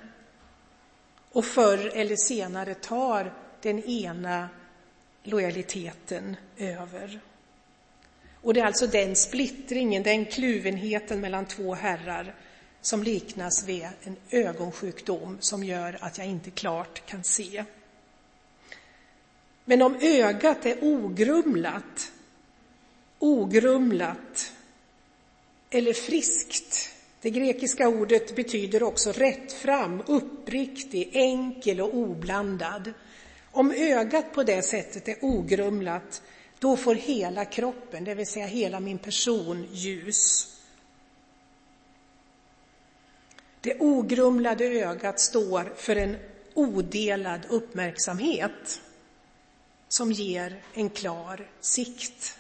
Och 1.32 1.46
förr 1.46 1.92
eller 1.96 2.16
senare 2.16 2.74
tar 2.74 3.34
den 3.62 3.84
ena 3.84 4.50
lojaliteten 5.24 6.36
över. 6.58 7.20
Och 8.50 8.54
det 8.54 8.62
är 8.62 8.66
alltså 8.66 8.88
den 8.88 9.16
splittringen, 9.16 10.04
den 10.04 10.26
kluvenheten 10.26 11.22
mellan 11.22 11.46
två 11.46 11.74
herrar 11.74 12.36
som 12.82 13.04
liknas 13.04 13.64
vid 13.64 13.88
en 14.04 14.16
ögonsjukdom 14.30 15.38
som 15.40 15.64
gör 15.64 15.98
att 16.02 16.18
jag 16.18 16.28
inte 16.28 16.52
klart 16.52 17.06
kan 17.06 17.24
se. 17.24 17.64
Men 19.66 19.82
om 19.82 19.98
ögat 20.02 20.66
är 20.66 20.84
ogrumlat, 20.84 22.12
ogrumlat, 23.20 24.54
eller 25.70 25.94
friskt. 25.94 26.90
Det 27.22 27.30
grekiska 27.30 27.88
ordet 27.88 28.36
betyder 28.36 28.84
också 28.84 29.12
rättfram, 29.12 30.04
uppriktig, 30.08 31.10
enkel 31.14 31.82
och 31.82 31.96
oblandad. 31.96 32.94
Om 33.52 33.72
ögat 33.72 34.34
på 34.34 34.44
det 34.44 34.62
sättet 34.62 35.08
är 35.08 35.16
ogrumlat, 35.22 36.22
då 36.60 36.78
får 36.78 36.96
hela 36.96 37.46
kroppen, 37.46 38.04
det 38.04 38.16
vill 38.16 38.28
säga 38.28 38.46
hela 38.46 38.80
min 38.80 38.98
person, 38.98 39.68
ljus. 39.72 40.56
Det 43.62 43.80
ogrumlade 43.80 44.66
ögat 44.66 45.20
står 45.20 45.74
för 45.76 45.96
en 45.96 46.18
odelad 46.54 47.42
uppmärksamhet 47.50 48.82
som 49.88 50.12
ger 50.12 50.62
en 50.74 50.90
klar 50.90 51.50
sikt. 51.60 52.38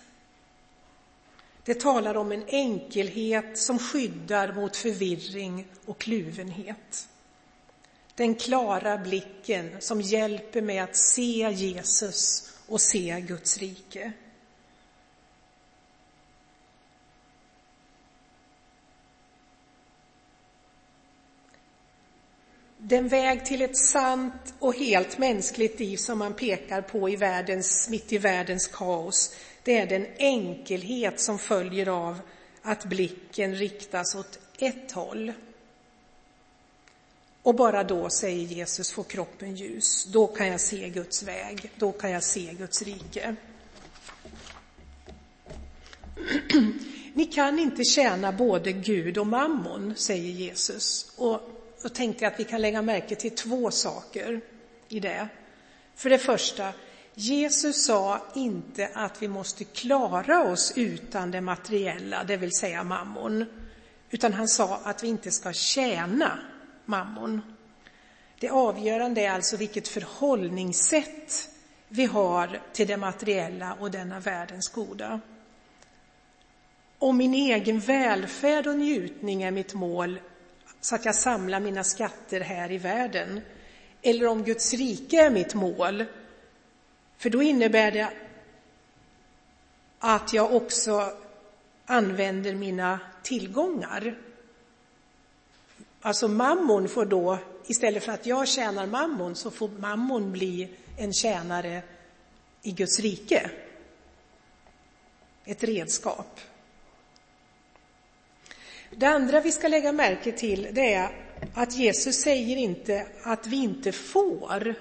Det 1.63 1.79
talar 1.79 2.17
om 2.17 2.31
en 2.31 2.47
enkelhet 2.47 3.57
som 3.57 3.79
skyddar 3.79 4.53
mot 4.53 4.77
förvirring 4.77 5.67
och 5.85 5.97
kluvenhet. 5.97 7.09
Den 8.15 8.35
klara 8.35 8.97
blicken 8.97 9.75
som 9.79 10.01
hjälper 10.01 10.61
mig 10.61 10.79
att 10.79 10.95
se 10.95 11.51
Jesus 11.51 12.48
och 12.69 12.81
se 12.81 13.21
Guds 13.27 13.57
rike. 13.57 14.11
Den 22.77 23.07
väg 23.07 23.45
till 23.45 23.61
ett 23.61 23.77
sant 23.77 24.53
och 24.59 24.75
helt 24.75 25.17
mänskligt 25.17 25.79
liv 25.79 25.97
som 25.97 26.19
man 26.19 26.33
pekar 26.33 26.81
på 26.81 27.09
i 27.09 27.15
världens, 27.15 27.89
mitt 27.89 28.13
i 28.13 28.17
världens 28.17 28.67
kaos, 28.67 29.35
det 29.63 29.77
är 29.77 29.87
den 29.87 30.05
enkelhet 30.17 31.19
som 31.19 31.39
följer 31.39 31.87
av 31.87 32.21
att 32.61 32.85
blicken 32.85 33.55
riktas 33.55 34.15
åt 34.15 34.39
ett 34.59 34.91
håll. 34.91 35.33
Och 37.49 37.55
bara 37.55 37.83
då, 37.83 38.09
säger 38.09 38.45
Jesus, 38.45 38.91
får 38.91 39.03
kroppen 39.03 39.55
ljus. 39.55 40.05
Då 40.05 40.27
kan 40.27 40.47
jag 40.47 40.61
se 40.61 40.89
Guds 40.89 41.23
väg, 41.23 41.71
då 41.75 41.91
kan 41.91 42.11
jag 42.11 42.23
se 42.23 42.53
Guds 42.53 42.81
rike. 42.81 43.35
Ni 47.13 47.25
kan 47.25 47.59
inte 47.59 47.83
tjäna 47.83 48.31
både 48.31 48.71
Gud 48.71 49.17
och 49.17 49.27
mammon, 49.27 49.93
säger 49.95 50.31
Jesus. 50.31 51.13
Och 51.17 51.41
då 51.81 51.89
tänkte 51.89 52.23
jag 52.23 52.33
att 52.33 52.39
vi 52.39 52.43
kan 52.43 52.61
lägga 52.61 52.81
märke 52.81 53.15
till 53.15 53.35
två 53.35 53.71
saker 53.71 54.41
i 54.89 54.99
det. 54.99 55.27
För 55.95 56.09
det 56.09 56.19
första, 56.19 56.73
Jesus 57.13 57.85
sa 57.85 58.21
inte 58.35 58.89
att 58.93 59.21
vi 59.21 59.27
måste 59.27 59.63
klara 59.63 60.43
oss 60.51 60.73
utan 60.75 61.31
det 61.31 61.41
materiella, 61.41 62.23
det 62.23 62.37
vill 62.37 62.51
säga 62.51 62.83
mammon, 62.83 63.45
utan 64.09 64.33
han 64.33 64.47
sa 64.47 64.79
att 64.83 65.03
vi 65.03 65.07
inte 65.07 65.31
ska 65.31 65.53
tjäna 65.53 66.39
mammon. 66.89 67.41
Det 68.39 68.49
avgörande 68.49 69.21
är 69.21 69.31
alltså 69.31 69.57
vilket 69.57 69.87
förhållningssätt 69.87 71.49
vi 71.87 72.05
har 72.05 72.61
till 72.73 72.87
det 72.87 72.97
materiella 72.97 73.73
och 73.79 73.91
denna 73.91 74.19
världens 74.19 74.69
goda. 74.69 75.19
Om 76.99 77.17
min 77.17 77.33
egen 77.33 77.79
välfärd 77.79 78.67
och 78.67 78.75
njutning 78.75 79.43
är 79.43 79.51
mitt 79.51 79.73
mål 79.73 80.19
så 80.81 80.95
att 80.95 81.05
jag 81.05 81.15
samlar 81.15 81.59
mina 81.59 81.83
skatter 81.83 82.41
här 82.41 82.71
i 82.71 82.77
världen, 82.77 83.41
eller 84.01 84.27
om 84.27 84.43
Guds 84.43 84.73
rike 84.73 85.25
är 85.25 85.29
mitt 85.29 85.53
mål, 85.53 86.05
för 87.17 87.29
då 87.29 87.43
innebär 87.43 87.91
det 87.91 88.09
att 89.99 90.33
jag 90.33 90.55
också 90.55 91.11
använder 91.85 92.55
mina 92.55 92.99
tillgångar. 93.23 94.15
Alltså 96.01 96.27
mammon 96.27 96.89
får 96.89 97.05
då, 97.05 97.37
istället 97.67 98.03
för 98.03 98.11
att 98.11 98.25
jag 98.25 98.47
tjänar 98.47 98.87
mammon, 98.87 99.35
så 99.35 99.51
får 99.51 99.69
mammon 99.69 100.31
bli 100.31 100.69
en 100.97 101.13
tjänare 101.13 101.81
i 102.61 102.71
Guds 102.71 102.99
rike. 102.99 103.51
Ett 105.45 105.63
redskap. 105.63 106.39
Det 108.91 109.05
andra 109.05 109.41
vi 109.41 109.51
ska 109.51 109.67
lägga 109.67 109.91
märke 109.91 110.31
till 110.31 110.67
det 110.71 110.93
är 110.93 111.11
att 111.53 111.77
Jesus 111.77 112.15
säger 112.15 112.57
inte 112.57 113.07
att 113.23 113.47
vi 113.47 113.57
inte 113.57 113.91
får 113.91 114.75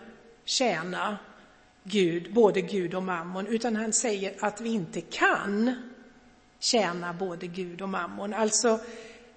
tjäna 0.44 1.18
Gud, 1.82 2.34
både 2.34 2.60
Gud 2.60 2.94
och 2.94 3.02
mammon, 3.02 3.46
utan 3.46 3.76
han 3.76 3.92
säger 3.92 4.34
att 4.40 4.60
vi 4.60 4.68
inte 4.68 5.00
kan 5.00 5.74
tjäna 6.58 7.12
både 7.12 7.46
Gud 7.46 7.82
och 7.82 7.88
mammon. 7.88 8.34
Alltså, 8.34 8.80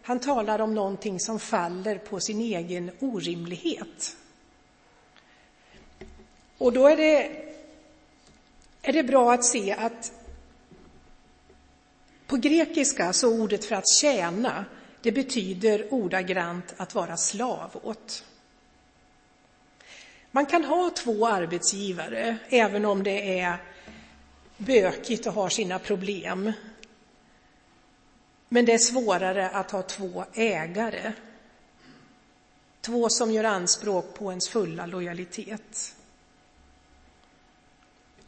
han 0.04 0.20
talar 0.20 0.60
om 0.60 0.76
någonting 0.76 1.20
som 1.20 1.40
faller 1.40 1.98
på 1.98 2.20
sin 2.20 2.42
egen 2.42 2.92
orimlighet. 3.00 4.18
Och 6.58 6.74
då 6.74 6.88
är 6.88 6.98
det, 6.98 7.32
är 8.82 8.94
det 8.94 9.04
bra 9.04 9.34
att 9.34 9.46
se 9.46 9.72
att 9.72 10.12
på 12.28 12.38
grekiska 12.38 13.14
så 13.14 13.42
ordet 13.42 13.66
för 13.66 13.76
att 13.76 13.90
tjäna, 13.90 14.66
det 15.02 15.12
betyder 15.12 15.94
ordagrant 15.94 16.74
att 16.78 16.96
vara 16.96 17.18
slav 17.18 17.80
åt. 17.84 18.24
Man 20.32 20.46
kan 20.46 20.64
ha 20.64 20.90
två 20.90 21.28
arbetsgivare, 21.28 22.38
även 22.50 22.86
om 22.86 23.04
det 23.04 23.40
är 23.40 23.58
bökigt 24.58 25.28
och 25.28 25.34
har 25.34 25.50
sina 25.50 25.80
problem. 25.80 26.54
Men 28.54 28.66
det 28.66 28.74
är 28.74 28.78
svårare 28.78 29.50
att 29.50 29.72
ha 29.72 29.82
två 29.82 30.26
ägare. 30.34 31.14
Två 32.82 33.10
som 33.10 33.32
gör 33.32 33.44
anspråk 33.44 34.14
på 34.14 34.30
ens 34.30 34.50
fulla 34.50 34.86
lojalitet. 34.86 35.96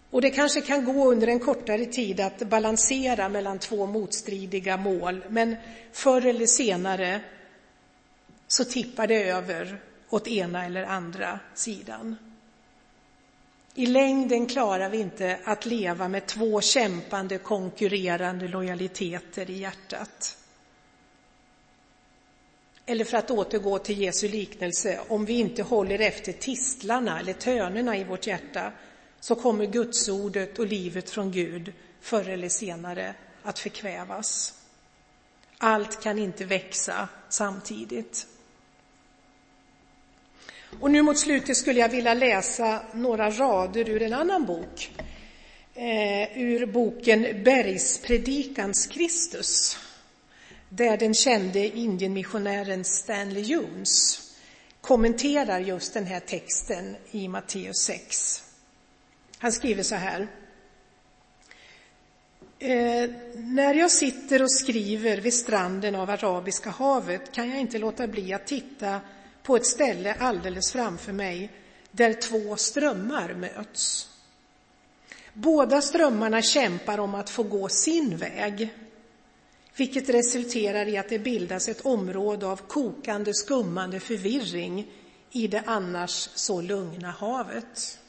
Och 0.09 0.21
det 0.21 0.29
kanske 0.29 0.61
kan 0.61 0.85
gå 0.85 1.11
under 1.11 1.27
en 1.27 1.39
kortare 1.39 1.85
tid 1.85 2.19
att 2.19 2.39
balansera 2.39 3.29
mellan 3.29 3.59
två 3.59 3.85
motstridiga 3.85 4.77
mål, 4.77 5.23
men 5.29 5.55
förr 5.91 6.25
eller 6.25 6.45
senare 6.45 7.21
så 8.47 8.65
tippar 8.65 9.07
det 9.07 9.29
över 9.29 9.81
åt 10.09 10.27
ena 10.27 10.65
eller 10.65 10.83
andra 10.83 11.39
sidan. 11.53 12.15
I 13.75 13.85
längden 13.85 14.47
klarar 14.47 14.89
vi 14.89 14.97
inte 14.97 15.39
att 15.43 15.65
leva 15.65 16.07
med 16.07 16.25
två 16.25 16.61
kämpande, 16.61 17.37
konkurrerande 17.37 18.47
lojaliteter 18.47 19.49
i 19.49 19.59
hjärtat. 19.59 20.37
Eller 22.85 23.05
för 23.05 23.17
att 23.17 23.31
återgå 23.31 23.79
till 23.79 24.01
Jesu 24.01 24.27
liknelse, 24.27 24.99
om 25.07 25.25
vi 25.25 25.33
inte 25.33 25.63
håller 25.63 25.99
efter 25.99 26.33
tistlarna 26.33 27.19
eller 27.19 27.33
tönerna 27.33 27.97
i 27.97 28.03
vårt 28.03 28.27
hjärta 28.27 28.71
så 29.19 29.35
kommer 29.35 29.65
gudsordet 29.65 30.59
och 30.59 30.67
livet 30.67 31.09
från 31.09 31.31
Gud 31.31 31.73
förr 32.01 32.29
eller 32.29 32.49
senare 32.49 33.15
att 33.43 33.59
förkvävas. 33.59 34.53
Allt 35.57 36.01
kan 36.03 36.19
inte 36.19 36.45
växa 36.45 37.07
samtidigt. 37.29 38.27
Och 40.79 40.91
nu 40.91 41.01
mot 41.01 41.19
slutet 41.19 41.57
skulle 41.57 41.79
jag 41.79 41.89
vilja 41.89 42.13
läsa 42.13 42.81
några 42.93 43.29
rader 43.29 43.89
ur 43.89 44.01
en 44.01 44.13
annan 44.13 44.45
bok. 44.45 44.91
Eh, 45.75 46.37
ur 46.37 46.65
boken 46.65 47.43
Bergspredikans 47.43 48.87
Kristus, 48.87 49.77
där 50.69 50.97
den 50.97 51.13
kände 51.13 51.77
Indienmissionären 51.77 52.83
Stanley 52.83 53.43
Jones 53.43 54.21
kommenterar 54.81 55.59
just 55.59 55.93
den 55.93 56.05
här 56.05 56.19
texten 56.19 56.95
i 57.11 57.27
Matteus 57.27 57.77
6. 57.77 58.43
Han 59.37 59.51
skriver 59.51 59.83
så 59.83 59.95
här. 59.95 60.27
Eh, 62.59 63.09
när 63.35 63.73
jag 63.73 63.91
sitter 63.91 64.41
och 64.43 64.51
skriver 64.51 65.17
vid 65.17 65.33
stranden 65.33 65.95
av 65.95 66.09
Arabiska 66.09 66.69
havet 66.69 67.31
kan 67.31 67.49
jag 67.49 67.59
inte 67.59 67.77
låta 67.77 68.07
bli 68.07 68.33
att 68.33 68.47
titta 68.47 68.99
på 69.43 69.55
ett 69.55 69.65
ställe 69.65 70.15
alldeles 70.19 70.71
framför 70.71 71.13
mig 71.13 71.49
där 71.91 72.13
två 72.13 72.55
strömmar 72.55 73.33
möts. 73.33 74.09
Båda 75.33 75.81
strömmarna 75.81 76.41
kämpar 76.41 76.99
om 76.99 77.15
att 77.15 77.29
få 77.29 77.43
gå 77.43 77.69
sin 77.69 78.17
väg, 78.17 78.73
vilket 79.75 80.09
resulterar 80.09 80.87
i 80.87 80.97
att 80.97 81.09
det 81.09 81.19
bildas 81.19 81.69
ett 81.69 81.85
område 81.85 82.47
av 82.47 82.57
kokande, 82.57 83.33
skummande 83.33 83.99
förvirring 83.99 84.91
i 85.31 85.47
det 85.47 85.63
annars 85.65 86.29
så 86.33 86.61
lugna 86.61 87.11
havet. 87.11 87.99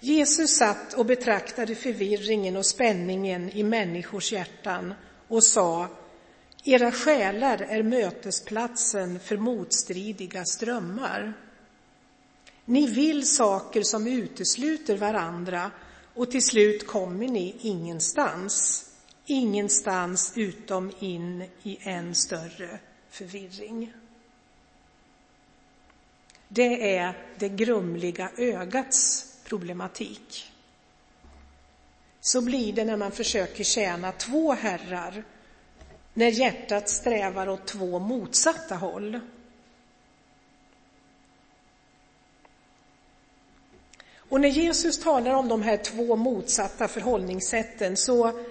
Jesus 0.00 0.56
satt 0.56 0.94
och 0.94 1.06
betraktade 1.06 1.74
förvirringen 1.74 2.56
och 2.56 2.66
spänningen 2.66 3.50
i 3.50 3.62
människors 3.62 4.32
hjärtan 4.32 4.94
och 5.28 5.44
sa 5.44 5.88
era 6.64 6.92
själar 6.92 7.58
är 7.58 7.82
mötesplatsen 7.82 9.20
för 9.20 9.36
motstridiga 9.36 10.44
strömmar. 10.44 11.32
Ni 12.64 12.86
vill 12.86 13.26
saker 13.26 13.82
som 13.82 14.06
utesluter 14.06 14.96
varandra 14.96 15.70
och 16.14 16.30
till 16.30 16.42
slut 16.42 16.86
kommer 16.86 17.28
ni 17.28 17.56
ingenstans. 17.60 18.90
ingenstans 19.26 20.32
utom 20.36 20.92
in 20.98 21.44
i 21.62 21.78
en 21.80 22.14
större 22.14 22.78
förvirring. 23.10 23.92
Det 26.48 26.96
är 26.96 27.26
det 27.38 27.48
grumliga 27.48 28.30
ögats 28.36 29.26
problematik. 29.44 30.52
Så 32.20 32.40
blir 32.40 32.72
det 32.72 32.84
när 32.84 32.96
man 32.96 33.12
försöker 33.12 33.64
tjäna 33.64 34.12
två 34.12 34.52
herrar, 34.52 35.24
när 36.14 36.28
hjärtat 36.28 36.88
strävar 36.88 37.48
åt 37.48 37.66
två 37.66 37.98
motsatta 37.98 38.74
håll. 38.74 39.20
Och 44.28 44.40
när 44.40 44.48
Jesus 44.48 45.00
talar 45.00 45.34
om 45.34 45.48
de 45.48 45.62
här 45.62 45.76
två 45.76 46.16
motsatta 46.16 46.88
förhållningssätten 46.88 47.96
så 47.96 48.44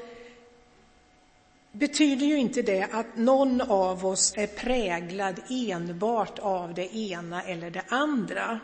betyder 1.71 2.25
ju 2.25 2.37
inte 2.37 2.61
det 2.61 2.87
att 2.91 3.17
någon 3.17 3.61
av 3.61 4.05
oss 4.05 4.33
är 4.37 4.47
präglad 4.47 5.41
enbart 5.49 6.39
av 6.39 6.73
det 6.73 6.95
ena 6.95 7.43
eller 7.43 7.69
det 7.69 7.83
andra. 7.87 8.59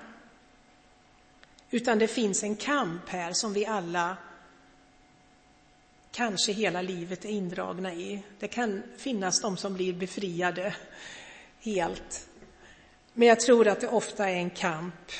Utan 1.72 2.00
det 2.00 2.08
finns 2.08 2.44
en 2.44 2.56
kamp 2.56 3.10
här 3.10 3.34
som 3.34 3.54
vi 3.54 3.66
alla 3.66 4.18
kanske 6.12 6.52
hela 6.52 6.82
livet 6.82 7.26
är 7.26 7.30
indragna 7.30 7.94
i. 7.94 8.24
Det 8.40 8.48
kan 8.48 8.84
finnas 8.98 9.42
de 9.42 9.58
som 9.58 9.74
blir 9.74 9.94
befriade 9.94 10.76
helt. 11.60 12.28
Men 13.14 13.28
jag 13.28 13.40
tror 13.40 13.68
att 13.68 13.82
det 13.82 13.88
ofta 13.88 14.30
är 14.30 14.36
en 14.36 14.50
kamp. 14.50 15.12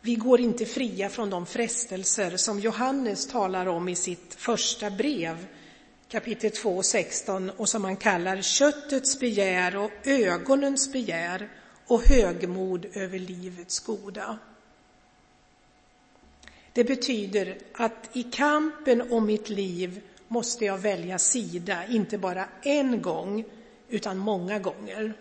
Vi 0.00 0.14
går 0.14 0.40
inte 0.40 0.66
fria 0.66 1.08
från 1.08 1.30
de 1.30 1.46
frestelser 1.46 2.36
som 2.36 2.60
Johannes 2.60 3.28
talar 3.28 3.66
om 3.66 3.88
i 3.88 3.94
sitt 3.94 4.34
första 4.34 4.90
brev, 4.90 5.46
kapitel 6.08 6.50
2, 6.50 6.82
16, 6.82 7.50
och 7.50 7.68
som 7.68 7.84
han 7.84 7.96
kallar 7.96 8.42
köttets 8.42 9.20
begär 9.20 9.76
och 9.76 9.90
ögonens 10.04 10.92
begär 10.92 11.48
och 11.86 12.02
högmod 12.02 12.86
över 12.92 13.18
livets 13.18 13.80
goda. 13.80 14.38
Det 16.72 16.84
betyder 16.84 17.58
att 17.72 18.10
i 18.12 18.22
kampen 18.22 19.12
om 19.12 19.26
mitt 19.26 19.48
liv 19.48 20.00
måste 20.28 20.64
jag 20.64 20.78
välja 20.78 21.18
sida, 21.18 21.86
inte 21.86 22.18
bara 22.18 22.44
en 22.62 23.02
gång, 23.02 23.44
utan 23.88 24.18
många 24.18 24.58
gånger. 24.58 25.14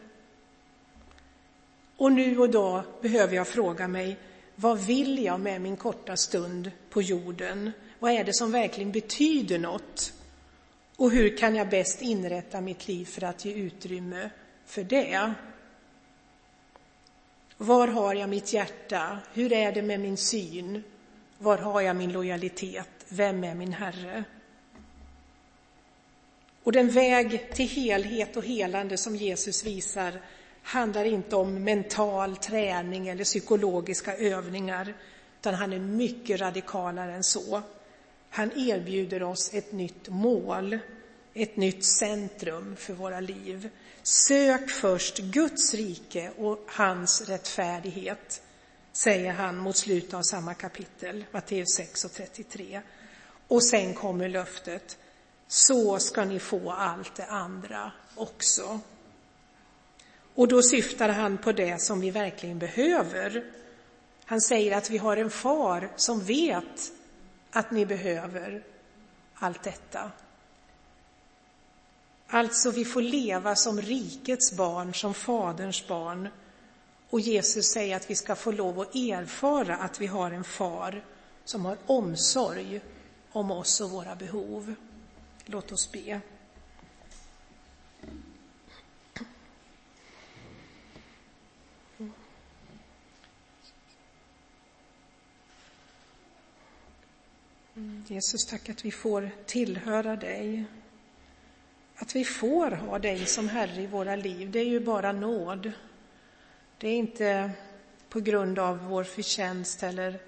Och 1.97 2.11
nu 2.11 2.39
och 2.39 2.49
då 2.49 2.83
behöver 3.01 3.35
jag 3.35 3.47
fråga 3.47 3.87
mig, 3.87 4.17
vad 4.55 4.79
vill 4.79 5.23
jag 5.23 5.39
med 5.39 5.61
min 5.61 5.77
korta 5.77 6.17
stund 6.17 6.71
på 6.89 7.01
jorden? 7.01 7.71
Vad 7.99 8.11
är 8.11 8.23
det 8.23 8.33
som 8.33 8.51
verkligen 8.51 8.91
betyder 8.91 9.59
något? 9.59 10.13
Och 10.95 11.11
hur 11.11 11.37
kan 11.37 11.55
jag 11.55 11.69
bäst 11.69 12.01
inrätta 12.01 12.61
mitt 12.61 12.87
liv 12.87 13.05
för 13.05 13.23
att 13.23 13.45
ge 13.45 13.53
utrymme 13.53 14.29
för 14.65 14.83
det? 14.83 15.33
Var 17.57 17.87
har 17.87 18.15
jag 18.15 18.29
mitt 18.29 18.53
hjärta? 18.53 19.17
Hur 19.33 19.53
är 19.53 19.71
det 19.71 19.81
med 19.81 19.99
min 19.99 20.17
syn? 20.17 20.83
Var 21.39 21.57
har 21.57 21.81
jag 21.81 21.95
min 21.95 22.11
lojalitet? 22.11 22.89
Vem 23.09 23.43
är 23.43 23.55
min 23.55 23.73
Herre? 23.73 24.23
Och 26.63 26.71
den 26.71 26.89
väg 26.89 27.53
till 27.53 27.67
helhet 27.67 28.37
och 28.37 28.45
helande 28.45 28.97
som 28.97 29.15
Jesus 29.15 29.65
visar 29.65 30.21
handlar 30.63 31.05
inte 31.05 31.35
om 31.35 31.63
mental 31.63 32.37
träning 32.37 33.07
eller 33.07 33.23
psykologiska 33.23 34.17
övningar, 34.17 34.93
utan 35.39 35.53
han 35.53 35.73
är 35.73 35.79
mycket 35.79 36.39
radikalare 36.39 37.13
än 37.13 37.23
så. 37.23 37.61
Han 38.29 38.51
erbjuder 38.55 39.23
oss 39.23 39.53
ett 39.53 39.71
nytt 39.71 40.09
mål, 40.09 40.79
ett 41.33 41.55
nytt 41.55 41.85
centrum 41.85 42.75
för 42.75 42.93
våra 42.93 43.19
liv. 43.19 43.69
Sök 44.03 44.69
först 44.69 45.17
Guds 45.17 45.73
rike 45.73 46.31
och 46.37 46.59
hans 46.67 47.29
rättfärdighet, 47.29 48.41
säger 48.97 49.33
han 49.33 49.57
mot 49.57 49.77
slutet 49.77 50.13
av 50.13 50.21
samma 50.21 50.53
kapitel, 50.53 51.25
Matteus 51.31 51.75
6 51.75 52.05
och 52.05 52.13
33. 52.13 52.81
Och 53.47 53.63
sen 53.63 53.93
kommer 53.93 54.29
löftet, 54.29 54.97
så 55.47 55.99
ska 55.99 56.25
ni 56.25 56.39
få 56.39 56.71
allt 56.71 57.15
det 57.15 57.25
andra 57.25 57.91
också. 58.15 58.79
Och 60.35 60.47
då 60.47 60.61
syftar 60.61 61.09
han 61.09 61.37
på 61.37 61.51
det 61.51 61.81
som 61.81 61.99
vi 61.99 62.11
verkligen 62.11 62.59
behöver. 62.59 63.43
Han 64.25 64.41
säger 64.41 64.77
att 64.77 64.89
vi 64.89 64.97
har 64.97 65.17
en 65.17 65.29
far 65.29 65.91
som 65.95 66.23
vet 66.23 66.91
att 67.51 67.71
ni 67.71 67.85
behöver 67.85 68.63
allt 69.33 69.63
detta. 69.63 70.11
Alltså, 72.27 72.71
vi 72.71 72.85
får 72.85 73.01
leva 73.01 73.55
som 73.55 73.81
rikets 73.81 74.53
barn, 74.53 74.93
som 74.93 75.13
Faderns 75.13 75.87
barn. 75.87 76.29
Och 77.09 77.19
Jesus 77.19 77.65
säger 77.65 77.95
att 77.95 78.09
vi 78.09 78.15
ska 78.15 78.35
få 78.35 78.51
lov 78.51 78.79
att 78.79 78.95
erfara 78.95 79.77
att 79.77 80.01
vi 80.01 80.07
har 80.07 80.31
en 80.31 80.43
far 80.43 81.05
som 81.45 81.65
har 81.65 81.77
omsorg 81.85 82.81
om 83.31 83.51
oss 83.51 83.81
och 83.81 83.89
våra 83.91 84.15
behov. 84.15 84.75
Låt 85.45 85.71
oss 85.71 85.91
be. 85.91 86.21
Jesus, 98.07 98.45
tack 98.45 98.69
att 98.69 98.85
vi 98.85 98.91
får 98.91 99.29
tillhöra 99.45 100.15
dig. 100.15 100.65
Att 101.95 102.15
vi 102.15 102.25
får 102.25 102.71
ha 102.71 102.99
dig 102.99 103.25
som 103.25 103.49
Herre 103.49 103.81
i 103.81 103.87
våra 103.87 104.15
liv, 104.15 104.51
det 104.51 104.59
är 104.59 104.65
ju 104.65 104.79
bara 104.79 105.11
nåd. 105.11 105.71
Det 106.79 106.87
är 106.87 106.95
inte 106.95 107.51
på 108.09 108.19
grund 108.19 108.59
av 108.59 108.87
vår 108.87 109.03
förtjänst 109.03 109.83
eller 109.83 110.19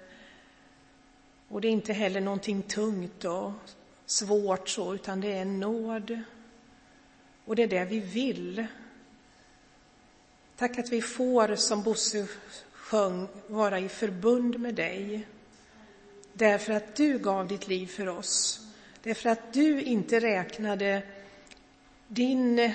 och 1.50 1.60
det 1.60 1.68
är 1.68 1.72
inte 1.72 1.92
heller 1.92 2.20
någonting 2.20 2.62
tungt 2.62 3.24
och 3.24 3.52
svårt 4.06 4.68
så, 4.68 4.94
utan 4.94 5.20
det 5.20 5.32
är 5.32 5.44
nåd. 5.44 6.20
Och 7.44 7.56
det 7.56 7.62
är 7.62 7.68
det 7.68 7.84
vi 7.84 8.00
vill. 8.00 8.66
Tack 10.56 10.78
att 10.78 10.88
vi 10.88 11.02
får, 11.02 11.56
som 11.56 11.82
Bosse 11.82 12.26
sjöng, 12.72 13.28
vara 13.46 13.78
i 13.78 13.88
förbund 13.88 14.60
med 14.60 14.74
dig. 14.74 15.26
Därför 16.32 16.72
att 16.72 16.96
du 16.96 17.18
gav 17.18 17.48
ditt 17.48 17.68
liv 17.68 17.86
för 17.86 18.08
oss. 18.08 18.60
Därför 19.02 19.30
att 19.30 19.52
du 19.52 19.82
inte 19.82 20.20
räknade 20.20 21.02
din 22.08 22.74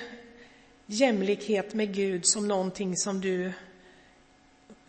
jämlikhet 0.85 1.73
med 1.73 1.93
Gud 1.93 2.25
som 2.25 2.47
någonting 2.47 2.97
som 2.97 3.21
du 3.21 3.53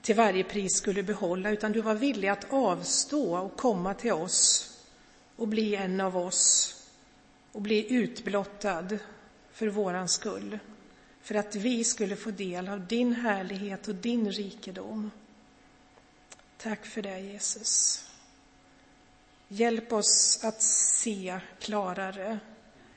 till 0.03 0.17
varje 0.17 0.45
pris 0.45 0.77
skulle 0.77 1.03
behålla, 1.03 1.51
utan 1.51 1.73
du 1.73 1.81
var 1.81 1.95
villig 1.95 2.29
att 2.29 2.53
avstå 2.53 3.39
och 3.39 3.57
komma 3.57 3.95
till 3.95 4.13
oss 4.13 4.73
och 5.37 5.49
bli 5.49 5.75
en 5.75 6.01
av 6.01 6.17
oss 6.17 6.75
och 7.53 7.63
bli 7.63 7.95
utblottad 7.95 8.89
för 9.53 9.67
våran 9.69 10.09
skull, 10.09 10.59
för 11.23 11.35
att 11.35 11.55
vi 11.55 11.85
skulle 11.85 12.17
få 12.17 12.31
del 12.31 12.69
av 12.69 12.87
din 12.87 13.15
härlighet 13.15 13.89
och 13.89 13.95
din 13.95 14.33
rikedom. 14.33 15.11
Tack 16.57 16.87
för 16.87 17.03
det, 17.03 17.19
Jesus. 17.19 18.05
Hjälp 19.49 19.93
oss 19.93 20.41
att 20.45 20.63
se 20.63 21.41
klarare. 21.61 22.39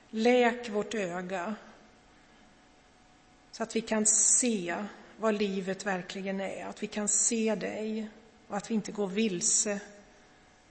Läk 0.10 0.70
vårt 0.70 0.94
öga 0.94 1.56
så 3.60 3.64
att 3.64 3.76
vi 3.76 3.82
kan 3.82 4.06
se 4.06 4.86
vad 5.18 5.36
livet 5.36 5.86
verkligen 5.86 6.42
är, 6.42 6.66
att 6.66 6.84
vi 6.84 6.88
kan 6.88 7.08
se 7.08 7.56
dig 7.56 8.10
och 8.48 8.58
att 8.58 8.72
vi 8.72 8.76
inte 8.76 8.92
går 8.92 9.08
vilse, 9.08 9.80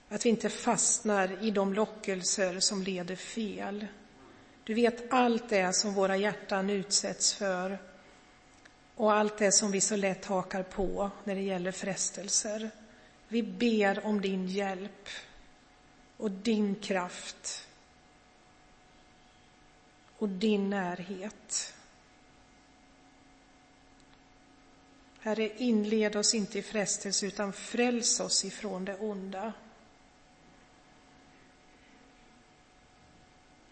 att 0.08 0.26
vi 0.26 0.30
inte 0.30 0.50
fastnar 0.50 1.44
i 1.44 1.50
de 1.50 1.74
lockelser 1.74 2.60
som 2.60 2.82
leder 2.82 3.16
fel. 3.16 3.86
Du 4.64 4.74
vet 4.74 5.12
allt 5.12 5.48
det 5.48 5.72
som 5.72 5.94
våra 5.94 6.16
hjärtan 6.16 6.70
utsätts 6.70 7.34
för 7.34 7.78
och 8.94 9.12
allt 9.12 9.38
det 9.38 9.52
som 9.52 9.70
vi 9.70 9.80
så 9.80 9.96
lätt 9.96 10.24
hakar 10.24 10.62
på 10.62 11.10
när 11.24 11.34
det 11.34 11.42
gäller 11.42 11.72
frestelser. 11.72 12.70
Vi 13.28 13.42
ber 13.42 14.06
om 14.06 14.20
din 14.20 14.48
hjälp 14.48 15.08
och 16.16 16.30
din 16.30 16.74
kraft 16.74 17.68
och 20.18 20.28
din 20.28 20.70
närhet. 20.70 21.74
Herre, 25.28 25.50
inled 25.56 26.16
oss 26.16 26.34
inte 26.34 26.58
i 26.58 26.62
frestelse 26.62 27.26
utan 27.26 27.52
fräls 27.52 28.20
oss 28.20 28.44
ifrån 28.44 28.84
det 28.84 28.96
onda. 28.96 29.52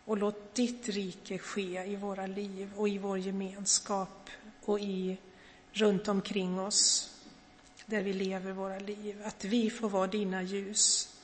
Och 0.04 0.16
låt 0.16 0.54
ditt 0.54 0.88
rike 0.88 1.38
ske 1.38 1.84
i 1.84 1.96
våra 1.96 2.26
liv 2.26 2.72
och 2.76 2.88
i 2.88 2.98
vår 2.98 3.18
gemenskap 3.18 4.30
och 4.64 4.80
i 4.80 5.18
runt 5.72 6.08
omkring 6.08 6.60
oss 6.60 7.14
där 7.86 8.02
vi 8.02 8.12
lever 8.12 8.52
våra 8.52 8.78
liv. 8.78 9.22
Att 9.24 9.44
vi 9.44 9.70
får 9.70 9.88
vara 9.88 10.06
dina 10.06 10.42
ljus 10.42 11.14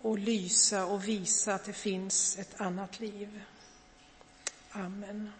och 0.00 0.18
lysa 0.18 0.86
och 0.86 1.08
visa 1.08 1.54
att 1.54 1.64
det 1.64 1.72
finns 1.72 2.38
ett 2.38 2.60
annat 2.60 3.00
liv. 3.00 3.42
Amen. 4.70 5.30